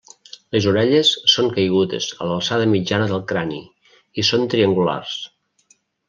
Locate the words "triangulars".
4.55-5.13